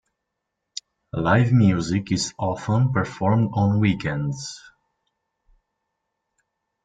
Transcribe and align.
Live 1.13 1.51
music 1.51 2.11
is 2.11 2.33
often 2.39 2.91
performed 2.91 3.51
on 3.53 3.79
weekends. 3.79 4.59